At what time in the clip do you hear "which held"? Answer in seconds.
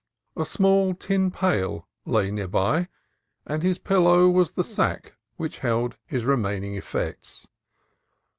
5.37-5.95